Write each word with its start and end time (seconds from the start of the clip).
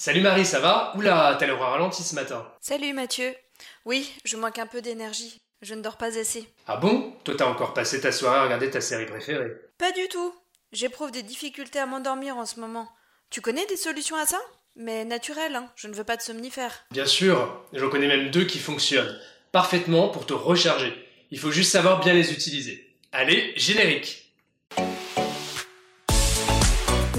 Salut 0.00 0.22
Marie, 0.22 0.46
ça 0.46 0.60
va? 0.60 0.94
Oula, 0.96 1.36
t'as 1.38 1.44
l'air 1.44 1.60
ralenti 1.60 2.02
ce 2.02 2.14
matin. 2.14 2.50
Salut 2.62 2.94
Mathieu. 2.94 3.34
Oui, 3.84 4.10
je 4.24 4.38
manque 4.38 4.58
un 4.58 4.66
peu 4.66 4.80
d'énergie. 4.80 5.42
Je 5.60 5.74
ne 5.74 5.82
dors 5.82 5.98
pas 5.98 6.18
assez. 6.18 6.48
Ah 6.66 6.78
bon? 6.78 7.12
Toi 7.22 7.34
t'as 7.36 7.44
encore 7.44 7.74
passé 7.74 8.00
ta 8.00 8.10
soirée 8.10 8.38
à 8.38 8.44
regarder 8.44 8.70
ta 8.70 8.80
série 8.80 9.04
préférée. 9.04 9.52
Pas 9.76 9.92
du 9.92 10.08
tout. 10.08 10.34
J'éprouve 10.72 11.10
des 11.10 11.22
difficultés 11.22 11.80
à 11.80 11.84
m'endormir 11.84 12.38
en 12.38 12.46
ce 12.46 12.60
moment. 12.60 12.88
Tu 13.28 13.42
connais 13.42 13.66
des 13.66 13.76
solutions 13.76 14.16
à 14.16 14.24
ça? 14.24 14.38
Mais 14.74 15.04
naturelles, 15.04 15.54
hein. 15.54 15.70
Je 15.76 15.86
ne 15.86 15.92
veux 15.92 16.04
pas 16.04 16.16
de 16.16 16.22
somnifère. 16.22 16.86
Bien 16.92 17.04
sûr, 17.04 17.62
j'en 17.74 17.90
connais 17.90 18.08
même 18.08 18.30
deux 18.30 18.44
qui 18.44 18.58
fonctionnent 18.58 19.20
parfaitement 19.52 20.08
pour 20.08 20.24
te 20.24 20.32
recharger. 20.32 20.94
Il 21.30 21.38
faut 21.38 21.50
juste 21.50 21.72
savoir 21.72 22.00
bien 22.00 22.14
les 22.14 22.32
utiliser. 22.32 22.96
Allez, 23.12 23.52
générique 23.54 24.19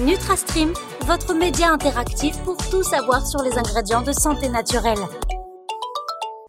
NutraStream, 0.02 0.72
votre 1.06 1.32
média 1.32 1.70
interactif 1.70 2.36
pour 2.38 2.56
tout 2.56 2.82
savoir 2.82 3.24
sur 3.24 3.40
les 3.42 3.56
ingrédients 3.56 4.02
de 4.02 4.10
santé 4.10 4.48
naturelle. 4.48 4.98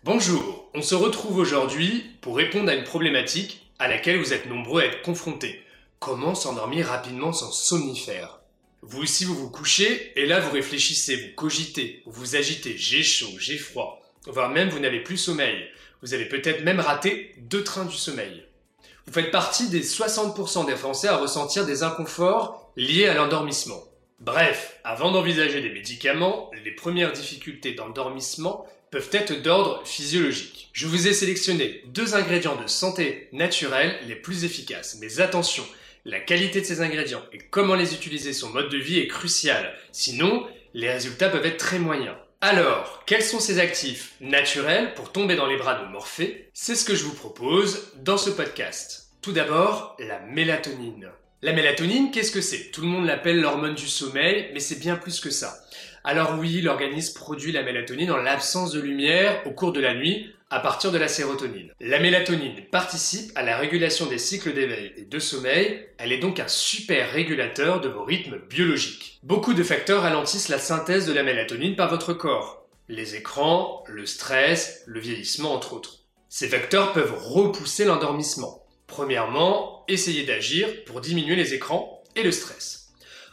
Bonjour, 0.03 0.67
on 0.73 0.81
se 0.81 0.95
retrouve 0.95 1.37
aujourd'hui 1.37 2.03
pour 2.21 2.35
répondre 2.35 2.71
à 2.71 2.73
une 2.73 2.83
problématique 2.83 3.69
à 3.77 3.87
laquelle 3.87 4.17
vous 4.17 4.33
êtes 4.33 4.47
nombreux 4.47 4.81
à 4.81 4.85
être 4.85 5.03
confrontés. 5.03 5.61
Comment 5.99 6.33
s'endormir 6.33 6.87
rapidement 6.87 7.31
sans 7.31 7.51
somnifère? 7.51 8.39
Vous 8.81 9.03
aussi 9.03 9.23
vous 9.23 9.35
vous 9.35 9.51
couchez 9.51 10.19
et 10.19 10.25
là 10.25 10.39
vous 10.39 10.51
réfléchissez, 10.51 11.15
vous 11.15 11.35
cogitez, 11.35 12.01
vous 12.07 12.21
vous 12.21 12.35
agitez, 12.35 12.75
j'ai 12.75 13.03
chaud, 13.03 13.29
j'ai 13.37 13.59
froid, 13.59 14.01
voire 14.25 14.49
même 14.49 14.69
vous 14.69 14.79
n'avez 14.79 15.03
plus 15.03 15.17
sommeil. 15.17 15.63
Vous 16.01 16.15
avez 16.15 16.25
peut-être 16.25 16.63
même 16.63 16.79
raté 16.79 17.35
deux 17.37 17.63
trains 17.63 17.85
du 17.85 17.97
sommeil. 17.97 18.45
Vous 19.05 19.13
faites 19.13 19.29
partie 19.29 19.69
des 19.69 19.83
60% 19.83 20.65
des 20.65 20.75
Français 20.75 21.07
à 21.07 21.17
ressentir 21.17 21.67
des 21.67 21.83
inconforts 21.83 22.62
liés 22.75 23.07
à 23.07 23.13
l'endormissement. 23.13 23.83
Bref, 24.19 24.79
avant 24.83 25.11
d'envisager 25.11 25.61
des 25.61 25.69
médicaments, 25.69 26.49
les 26.63 26.71
premières 26.71 27.11
difficultés 27.11 27.73
d'endormissement 27.73 28.65
peuvent 28.89 29.09
être 29.11 29.41
d'ordre 29.41 29.85
physiologique. 29.85 30.69
Je 30.71 30.87
vous 30.87 31.07
ai 31.07 31.13
sélectionné 31.13 31.83
deux 31.87 32.15
ingrédients 32.15 32.55
de 32.55 32.67
santé 32.67 33.27
naturelle 33.31 33.95
les 34.07 34.15
plus 34.15 34.45
efficaces. 34.45 34.97
Mais 35.01 35.19
attention, 35.19 35.65
la 36.05 36.19
qualité 36.19 36.61
de 36.61 36.65
ces 36.65 36.81
ingrédients 36.81 37.23
et 37.31 37.37
comment 37.37 37.75
les 37.75 37.93
utiliser 37.93 38.33
sur 38.33 38.49
mode 38.49 38.69
de 38.69 38.77
vie 38.77 38.99
est 38.99 39.07
crucial. 39.07 39.73
Sinon, 39.91 40.47
les 40.73 40.91
résultats 40.91 41.29
peuvent 41.29 41.45
être 41.45 41.57
très 41.57 41.79
moyens. 41.79 42.15
Alors, 42.41 43.03
quels 43.05 43.23
sont 43.23 43.39
ces 43.39 43.59
actifs 43.59 44.13
naturels 44.19 44.93
pour 44.95 45.11
tomber 45.11 45.35
dans 45.35 45.47
les 45.47 45.57
bras 45.57 45.75
de 45.75 45.89
Morphée? 45.89 46.49
C'est 46.53 46.75
ce 46.75 46.85
que 46.85 46.95
je 46.95 47.05
vous 47.05 47.13
propose 47.15 47.93
dans 47.97 48.17
ce 48.17 48.29
podcast. 48.29 49.09
Tout 49.21 49.31
d'abord, 49.31 49.95
la 49.97 50.19
mélatonine. 50.19 51.09
La 51.43 51.51
mélatonine, 51.51 52.09
qu'est-ce 52.09 52.31
que 52.31 52.39
c'est? 52.39 52.71
Tout 52.71 52.79
le 52.79 52.87
monde 52.87 53.05
l'appelle 53.05 53.41
l'hormone 53.41 53.75
du 53.75 53.89
sommeil, 53.89 54.49
mais 54.53 54.61
c'est 54.61 54.79
bien 54.79 54.95
plus 54.95 55.19
que 55.19 55.29
ça. 55.29 55.59
Alors 56.05 56.37
oui, 56.39 56.61
l'organisme 56.61 57.19
produit 57.19 57.51
la 57.51 57.63
mélatonine 57.63 58.11
en 58.11 58.15
l'absence 58.15 58.71
de 58.71 58.79
lumière 58.79 59.45
au 59.45 59.51
cours 59.51 59.73
de 59.73 59.81
la 59.81 59.93
nuit 59.93 60.33
à 60.49 60.61
partir 60.61 60.93
de 60.93 60.97
la 60.97 61.09
sérotonine. 61.09 61.73
La 61.81 61.99
mélatonine 61.99 62.63
participe 62.71 63.33
à 63.35 63.43
la 63.43 63.57
régulation 63.57 64.05
des 64.05 64.19
cycles 64.19 64.53
d'éveil 64.53 64.93
et 64.95 65.01
de 65.01 65.19
sommeil, 65.19 65.85
elle 65.97 66.13
est 66.13 66.19
donc 66.19 66.39
un 66.39 66.47
super 66.47 67.11
régulateur 67.11 67.81
de 67.81 67.89
vos 67.89 68.05
rythmes 68.05 68.39
biologiques. 68.49 69.19
Beaucoup 69.23 69.53
de 69.53 69.63
facteurs 69.63 70.03
ralentissent 70.03 70.47
la 70.47 70.59
synthèse 70.59 71.05
de 71.07 71.13
la 71.13 71.23
mélatonine 71.23 71.75
par 71.75 71.89
votre 71.89 72.13
corps. 72.13 72.69
Les 72.87 73.15
écrans, 73.15 73.83
le 73.89 74.05
stress, 74.05 74.83
le 74.85 75.01
vieillissement 75.01 75.53
entre 75.53 75.73
autres. 75.73 76.05
Ces 76.29 76.47
facteurs 76.47 76.93
peuvent 76.93 77.17
repousser 77.19 77.83
l'endormissement. 77.83 78.63
Premièrement, 78.87 79.72
essayez 79.87 80.23
d'agir 80.23 80.67
pour 80.85 81.01
diminuer 81.01 81.35
les 81.35 81.53
écrans 81.53 82.03
et 82.15 82.23
le 82.23 82.31
stress. 82.31 82.91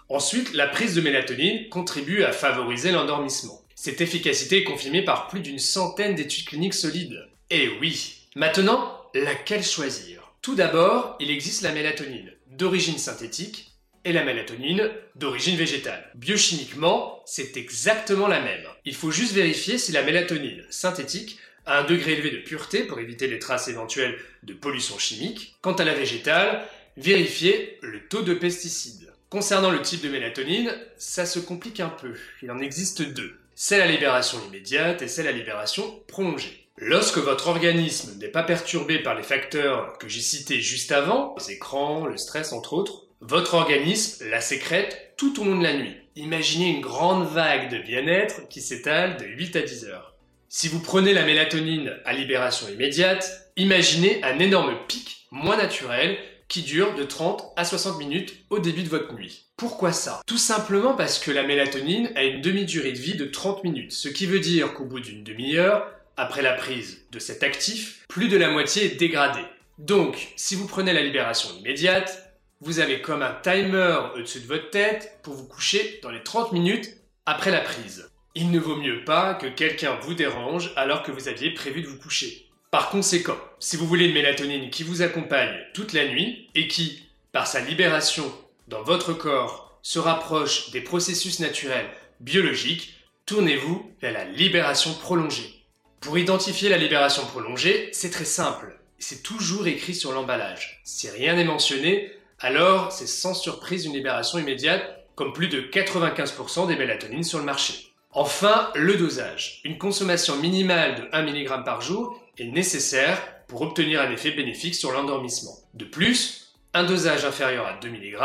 Ensuite, 0.08 0.54
la 0.54 0.66
prise 0.66 0.94
de 0.94 1.00
mélatonine 1.00 1.68
contribue 1.68 2.24
à 2.24 2.32
favoriser 2.32 2.90
l'endormissement. 2.90 3.62
Cette 3.76 4.00
efficacité 4.00 4.58
est 4.58 4.64
confirmée 4.64 5.02
par 5.02 5.28
plus 5.28 5.40
d'une 5.40 5.58
centaine 5.58 6.14
d'études 6.14 6.46
cliniques 6.46 6.74
solides. 6.74 7.28
Et 7.48 7.68
oui 7.80 8.26
Maintenant, 8.34 9.00
laquelle 9.14 9.64
choisir? 9.64 10.32
Tout 10.42 10.54
d'abord, 10.54 11.16
il 11.20 11.30
existe 11.30 11.62
la 11.62 11.72
mélatonine 11.72 12.32
d'origine 12.48 12.98
synthétique 12.98 13.70
et 14.04 14.12
la 14.12 14.24
mélatonine 14.24 14.90
d'origine 15.14 15.56
végétale. 15.56 16.10
Biochimiquement, 16.14 17.22
c'est 17.26 17.56
exactement 17.56 18.28
la 18.28 18.40
même. 18.40 18.64
Il 18.84 18.94
faut 18.94 19.10
juste 19.10 19.32
vérifier 19.32 19.78
si 19.78 19.92
la 19.92 20.02
mélatonine 20.02 20.64
synthétique 20.70 21.38
un 21.66 21.84
degré 21.84 22.12
élevé 22.12 22.30
de 22.30 22.38
pureté 22.38 22.84
pour 22.84 22.98
éviter 22.98 23.26
les 23.26 23.38
traces 23.38 23.68
éventuelles 23.68 24.18
de 24.42 24.54
pollution 24.54 24.98
chimique. 24.98 25.56
Quant 25.62 25.74
à 25.74 25.84
la 25.84 25.94
végétale, 25.94 26.66
vérifiez 26.96 27.78
le 27.82 28.06
taux 28.08 28.22
de 28.22 28.34
pesticides. 28.34 29.12
Concernant 29.28 29.70
le 29.70 29.82
type 29.82 30.02
de 30.02 30.08
mélatonine, 30.08 30.76
ça 30.96 31.24
se 31.24 31.38
complique 31.38 31.80
un 31.80 31.88
peu. 31.88 32.14
Il 32.42 32.50
en 32.50 32.58
existe 32.58 33.02
deux. 33.02 33.38
Celle 33.54 33.82
à 33.82 33.86
libération 33.86 34.38
immédiate 34.48 35.02
et 35.02 35.08
celle 35.08 35.28
à 35.28 35.32
libération 35.32 36.02
prolongée. 36.08 36.66
Lorsque 36.76 37.18
votre 37.18 37.48
organisme 37.48 38.18
n'est 38.18 38.28
pas 38.28 38.42
perturbé 38.42 38.98
par 39.00 39.14
les 39.14 39.22
facteurs 39.22 39.98
que 39.98 40.08
j'ai 40.08 40.22
cités 40.22 40.60
juste 40.60 40.92
avant, 40.92 41.36
les 41.38 41.52
écrans, 41.52 42.06
le 42.06 42.16
stress 42.16 42.52
entre 42.52 42.72
autres, 42.72 43.04
votre 43.20 43.54
organisme 43.54 44.28
la 44.30 44.40
sécrète 44.40 45.12
tout 45.18 45.40
au 45.40 45.44
long 45.44 45.58
de 45.58 45.62
la 45.62 45.74
nuit. 45.74 45.94
Imaginez 46.16 46.70
une 46.70 46.80
grande 46.80 47.28
vague 47.28 47.70
de 47.70 47.78
bien-être 47.78 48.48
qui 48.48 48.62
s'étale 48.62 49.18
de 49.18 49.26
8 49.26 49.56
à 49.56 49.62
10 49.62 49.84
heures. 49.84 50.14
Si 50.52 50.66
vous 50.66 50.80
prenez 50.80 51.12
la 51.12 51.24
mélatonine 51.24 51.96
à 52.04 52.12
libération 52.12 52.68
immédiate, 52.68 53.52
imaginez 53.54 54.20
un 54.24 54.40
énorme 54.40 54.76
pic 54.88 55.28
moins 55.30 55.56
naturel 55.56 56.18
qui 56.48 56.62
dure 56.62 56.96
de 56.96 57.04
30 57.04 57.52
à 57.54 57.64
60 57.64 58.00
minutes 58.00 58.34
au 58.50 58.58
début 58.58 58.82
de 58.82 58.88
votre 58.88 59.14
nuit. 59.14 59.44
Pourquoi 59.56 59.92
ça? 59.92 60.20
Tout 60.26 60.38
simplement 60.38 60.94
parce 60.94 61.20
que 61.20 61.30
la 61.30 61.44
mélatonine 61.44 62.10
a 62.16 62.24
une 62.24 62.40
demi-durée 62.40 62.90
de 62.90 62.98
vie 62.98 63.14
de 63.14 63.26
30 63.26 63.62
minutes, 63.62 63.92
ce 63.92 64.08
qui 64.08 64.26
veut 64.26 64.40
dire 64.40 64.74
qu'au 64.74 64.86
bout 64.86 64.98
d'une 64.98 65.22
demi-heure, 65.22 65.88
après 66.16 66.42
la 66.42 66.54
prise 66.54 67.06
de 67.12 67.20
cet 67.20 67.44
actif, 67.44 68.04
plus 68.08 68.26
de 68.26 68.36
la 68.36 68.50
moitié 68.50 68.86
est 68.86 68.96
dégradée. 68.96 69.46
Donc, 69.78 70.32
si 70.34 70.56
vous 70.56 70.66
prenez 70.66 70.92
la 70.92 71.02
libération 71.02 71.48
immédiate, 71.60 72.34
vous 72.60 72.80
avez 72.80 73.00
comme 73.00 73.22
un 73.22 73.38
timer 73.40 73.98
au-dessus 74.16 74.40
de 74.40 74.48
votre 74.48 74.70
tête 74.70 75.20
pour 75.22 75.34
vous 75.34 75.46
coucher 75.46 76.00
dans 76.02 76.10
les 76.10 76.24
30 76.24 76.50
minutes 76.50 76.90
après 77.24 77.52
la 77.52 77.60
prise. 77.60 78.10
Il 78.36 78.52
ne 78.52 78.60
vaut 78.60 78.76
mieux 78.76 79.04
pas 79.04 79.34
que 79.34 79.48
quelqu'un 79.48 79.96
vous 80.02 80.14
dérange 80.14 80.72
alors 80.76 81.02
que 81.02 81.10
vous 81.10 81.26
aviez 81.26 81.50
prévu 81.50 81.82
de 81.82 81.88
vous 81.88 81.98
coucher. 81.98 82.46
Par 82.70 82.90
conséquent, 82.90 83.36
si 83.58 83.76
vous 83.76 83.88
voulez 83.88 84.06
une 84.06 84.14
mélatonine 84.14 84.70
qui 84.70 84.84
vous 84.84 85.02
accompagne 85.02 85.58
toute 85.74 85.92
la 85.92 86.06
nuit 86.06 86.48
et 86.54 86.68
qui, 86.68 87.08
par 87.32 87.48
sa 87.48 87.60
libération 87.60 88.32
dans 88.68 88.82
votre 88.84 89.12
corps, 89.14 89.76
se 89.82 89.98
rapproche 89.98 90.70
des 90.70 90.80
processus 90.80 91.40
naturels 91.40 91.90
biologiques, 92.20 92.94
tournez-vous 93.26 93.90
vers 94.00 94.12
la 94.12 94.24
libération 94.26 94.94
prolongée. 94.94 95.64
Pour 96.00 96.16
identifier 96.16 96.68
la 96.68 96.78
libération 96.78 97.26
prolongée, 97.26 97.88
c'est 97.92 98.10
très 98.10 98.24
simple. 98.24 98.78
C'est 99.00 99.24
toujours 99.24 99.66
écrit 99.66 99.94
sur 99.94 100.12
l'emballage. 100.12 100.80
Si 100.84 101.10
rien 101.10 101.34
n'est 101.34 101.44
mentionné, 101.44 102.12
alors 102.38 102.92
c'est 102.92 103.08
sans 103.08 103.34
surprise 103.34 103.86
une 103.86 103.94
libération 103.94 104.38
immédiate, 104.38 105.04
comme 105.16 105.32
plus 105.32 105.48
de 105.48 105.62
95% 105.62 106.68
des 106.68 106.76
mélatonines 106.76 107.24
sur 107.24 107.38
le 107.38 107.44
marché. 107.44 107.89
Enfin, 108.12 108.72
le 108.74 108.96
dosage. 108.96 109.60
Une 109.64 109.78
consommation 109.78 110.34
minimale 110.34 110.96
de 110.96 111.08
1 111.12 111.22
mg 111.22 111.64
par 111.64 111.80
jour 111.80 112.20
est 112.38 112.46
nécessaire 112.46 113.22
pour 113.46 113.62
obtenir 113.62 114.00
un 114.00 114.10
effet 114.10 114.32
bénéfique 114.32 114.74
sur 114.74 114.90
l'endormissement. 114.90 115.56
De 115.74 115.84
plus, 115.84 116.56
un 116.74 116.82
dosage 116.82 117.24
inférieur 117.24 117.66
à 117.66 117.74
2 117.74 117.88
mg 117.88 118.18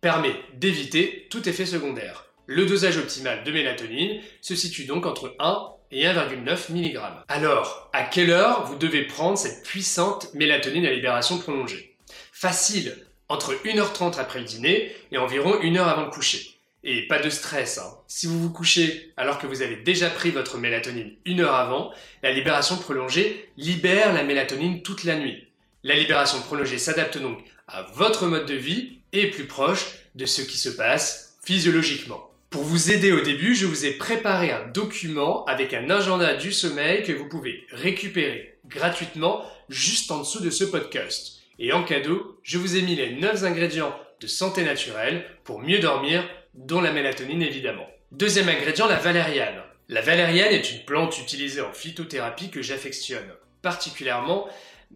permet 0.00 0.34
d'éviter 0.54 1.28
tout 1.30 1.48
effet 1.48 1.64
secondaire. 1.64 2.26
Le 2.46 2.66
dosage 2.66 2.96
optimal 2.96 3.44
de 3.44 3.52
mélatonine 3.52 4.20
se 4.40 4.56
situe 4.56 4.86
donc 4.86 5.06
entre 5.06 5.36
1 5.38 5.68
et 5.92 6.06
1,9 6.06 6.72
mg. 6.72 7.00
Alors, 7.28 7.88
à 7.92 8.02
quelle 8.02 8.30
heure 8.30 8.64
vous 8.64 8.76
devez 8.76 9.04
prendre 9.04 9.38
cette 9.38 9.62
puissante 9.64 10.34
mélatonine 10.34 10.86
à 10.86 10.90
libération 10.90 11.38
prolongée? 11.38 11.96
Facile, 12.32 12.96
entre 13.28 13.54
1h30 13.64 14.18
après 14.18 14.40
le 14.40 14.44
dîner 14.44 14.90
et 15.12 15.18
environ 15.18 15.56
1 15.62 15.76
heure 15.76 15.86
avant 15.86 16.06
le 16.06 16.10
coucher. 16.10 16.59
Et 16.82 17.06
pas 17.06 17.18
de 17.18 17.28
stress, 17.28 17.78
hein. 17.78 17.98
si 18.06 18.26
vous 18.26 18.40
vous 18.40 18.50
couchez 18.50 19.12
alors 19.18 19.38
que 19.38 19.46
vous 19.46 19.60
avez 19.60 19.76
déjà 19.76 20.08
pris 20.08 20.30
votre 20.30 20.56
mélatonine 20.56 21.12
une 21.26 21.40
heure 21.40 21.54
avant, 21.54 21.92
la 22.22 22.32
libération 22.32 22.76
prolongée 22.76 23.50
libère 23.58 24.14
la 24.14 24.22
mélatonine 24.22 24.80
toute 24.80 25.04
la 25.04 25.16
nuit. 25.18 25.46
La 25.84 25.94
libération 25.94 26.40
prolongée 26.40 26.78
s'adapte 26.78 27.18
donc 27.18 27.38
à 27.68 27.82
votre 27.94 28.26
mode 28.26 28.46
de 28.46 28.54
vie 28.54 28.98
et 29.12 29.24
est 29.24 29.30
plus 29.30 29.46
proche 29.46 29.86
de 30.14 30.24
ce 30.24 30.40
qui 30.40 30.56
se 30.56 30.70
passe 30.70 31.38
physiologiquement. 31.42 32.30
Pour 32.48 32.62
vous 32.62 32.90
aider 32.90 33.12
au 33.12 33.20
début, 33.20 33.54
je 33.54 33.66
vous 33.66 33.84
ai 33.84 33.92
préparé 33.92 34.50
un 34.50 34.66
document 34.68 35.44
avec 35.44 35.74
un 35.74 35.88
agenda 35.90 36.34
du 36.34 36.50
sommeil 36.50 37.02
que 37.04 37.12
vous 37.12 37.28
pouvez 37.28 37.64
récupérer 37.70 38.58
gratuitement 38.66 39.44
juste 39.68 40.10
en 40.10 40.18
dessous 40.20 40.40
de 40.40 40.50
ce 40.50 40.64
podcast. 40.64 41.42
Et 41.58 41.72
en 41.72 41.84
cadeau, 41.84 42.38
je 42.42 42.58
vous 42.58 42.76
ai 42.76 42.82
mis 42.82 42.96
les 42.96 43.14
9 43.16 43.44
ingrédients 43.44 43.94
de 44.20 44.26
santé 44.26 44.64
naturelle 44.64 45.24
pour 45.44 45.60
mieux 45.60 45.78
dormir 45.78 46.24
dont 46.54 46.80
la 46.80 46.92
mélatonine 46.92 47.42
évidemment. 47.42 47.88
Deuxième 48.12 48.48
ingrédient, 48.48 48.86
la 48.86 48.96
valériane. 48.96 49.62
La 49.88 50.00
valériane 50.00 50.52
est 50.52 50.72
une 50.72 50.84
plante 50.84 51.18
utilisée 51.18 51.60
en 51.60 51.72
phytothérapie 51.72 52.50
que 52.50 52.62
j'affectionne 52.62 53.32
particulièrement, 53.62 54.48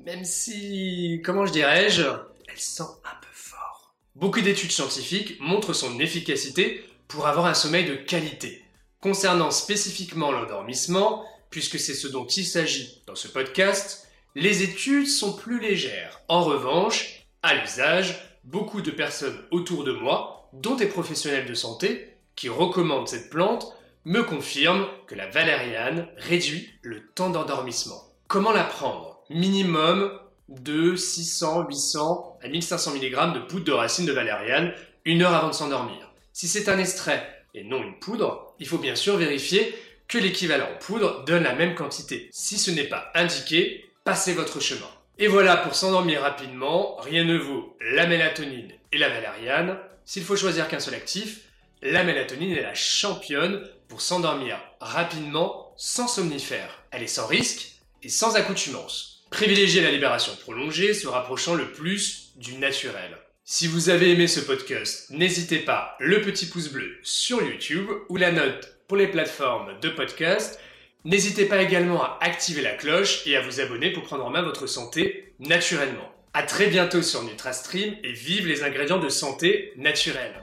même 0.04 0.24
si, 0.24 1.20
comment 1.24 1.46
je 1.46 1.52
dirais-je, 1.52 2.02
elle 2.02 2.58
sent 2.58 2.82
un 3.04 3.20
peu 3.20 3.28
fort. 3.32 3.94
Beaucoup 4.14 4.40
d'études 4.40 4.72
scientifiques 4.72 5.38
montrent 5.40 5.72
son 5.72 5.98
efficacité 6.00 6.84
pour 7.08 7.26
avoir 7.26 7.46
un 7.46 7.54
sommeil 7.54 7.84
de 7.84 7.94
qualité. 7.94 8.64
Concernant 9.00 9.50
spécifiquement 9.50 10.32
l'endormissement, 10.32 11.24
puisque 11.50 11.78
c'est 11.78 11.94
ce 11.94 12.08
dont 12.08 12.26
il 12.26 12.44
s'agit 12.44 13.02
dans 13.06 13.14
ce 13.14 13.28
podcast, 13.28 14.08
les 14.34 14.62
études 14.62 15.06
sont 15.06 15.34
plus 15.34 15.60
légères. 15.60 16.20
En 16.28 16.42
revanche, 16.42 17.26
à 17.42 17.54
l'usage, 17.54 18.33
beaucoup 18.44 18.80
de 18.80 18.90
personnes 18.90 19.38
autour 19.50 19.84
de 19.84 19.92
moi, 19.92 20.48
dont 20.52 20.74
des 20.74 20.86
professionnels 20.86 21.46
de 21.46 21.54
santé, 21.54 22.16
qui 22.36 22.48
recommandent 22.48 23.08
cette 23.08 23.30
plante, 23.30 23.74
me 24.04 24.22
confirment 24.22 24.86
que 25.06 25.14
la 25.14 25.28
valériane 25.28 26.08
réduit 26.16 26.68
le 26.82 27.06
temps 27.14 27.30
d'endormissement. 27.30 28.02
Comment 28.28 28.52
la 28.52 28.64
prendre? 28.64 29.20
Minimum 29.30 30.12
de 30.48 30.94
600, 30.94 31.66
800 31.68 32.38
à 32.42 32.48
1500 32.48 32.94
mg 32.94 33.34
de 33.34 33.40
poudre 33.40 33.64
de 33.64 33.72
racine 33.72 34.04
de 34.04 34.12
valériane 34.12 34.74
une 35.04 35.22
heure 35.22 35.34
avant 35.34 35.48
de 35.48 35.54
s'endormir. 35.54 36.10
Si 36.32 36.48
c'est 36.48 36.68
un 36.68 36.78
extrait 36.78 37.26
et 37.54 37.64
non 37.64 37.82
une 37.82 37.98
poudre, 37.98 38.54
il 38.58 38.66
faut 38.66 38.78
bien 38.78 38.96
sûr 38.96 39.16
vérifier 39.16 39.74
que 40.08 40.18
l'équivalent 40.18 40.68
en 40.74 40.78
poudre 40.78 41.24
donne 41.24 41.44
la 41.44 41.54
même 41.54 41.74
quantité. 41.74 42.28
Si 42.32 42.58
ce 42.58 42.70
n'est 42.70 42.84
pas 42.84 43.10
indiqué, 43.14 43.90
passez 44.04 44.34
votre 44.34 44.60
chemin. 44.60 44.88
Et 45.18 45.28
voilà, 45.28 45.56
pour 45.56 45.76
s'endormir 45.76 46.22
rapidement, 46.22 46.96
rien 46.96 47.24
ne 47.24 47.36
vaut 47.38 47.76
la 47.80 48.06
mélatonine 48.06 48.72
et 48.90 48.98
la 48.98 49.08
valériane. 49.08 49.78
S'il 50.04 50.24
faut 50.24 50.36
choisir 50.36 50.66
qu'un 50.66 50.80
seul 50.80 50.94
actif, 50.94 51.42
la 51.82 52.02
mélatonine 52.02 52.52
est 52.52 52.62
la 52.62 52.74
championne 52.74 53.62
pour 53.88 54.00
s'endormir 54.00 54.58
rapidement 54.80 55.72
sans 55.76 56.08
somnifère. 56.08 56.82
Elle 56.90 57.04
est 57.04 57.06
sans 57.06 57.26
risque 57.26 57.72
et 58.02 58.08
sans 58.08 58.34
accoutumance. 58.34 59.24
Privilégiez 59.30 59.82
la 59.82 59.92
libération 59.92 60.32
prolongée, 60.40 60.94
se 60.94 61.06
rapprochant 61.06 61.54
le 61.54 61.70
plus 61.70 62.32
du 62.36 62.56
naturel. 62.58 63.16
Si 63.44 63.68
vous 63.68 63.90
avez 63.90 64.10
aimé 64.10 64.26
ce 64.26 64.40
podcast, 64.40 65.10
n'hésitez 65.10 65.58
pas 65.58 65.96
le 66.00 66.22
petit 66.22 66.46
pouce 66.46 66.68
bleu 66.68 66.98
sur 67.02 67.42
YouTube 67.42 67.88
ou 68.08 68.16
la 68.16 68.32
note 68.32 68.78
pour 68.88 68.96
les 68.96 69.06
plateformes 69.06 69.78
de 69.80 69.90
podcast. 69.90 70.58
N'hésitez 71.06 71.44
pas 71.44 71.60
également 71.60 72.02
à 72.02 72.18
activer 72.22 72.62
la 72.62 72.72
cloche 72.72 73.26
et 73.26 73.36
à 73.36 73.42
vous 73.42 73.60
abonner 73.60 73.92
pour 73.92 74.04
prendre 74.04 74.24
en 74.24 74.30
main 74.30 74.40
votre 74.40 74.66
santé 74.66 75.34
naturellement. 75.38 76.10
A 76.32 76.42
très 76.44 76.68
bientôt 76.68 77.02
sur 77.02 77.22
NutraStream 77.22 77.94
et 78.02 78.12
vive 78.12 78.46
les 78.46 78.62
ingrédients 78.62 78.98
de 78.98 79.10
santé 79.10 79.74
naturelle. 79.76 80.42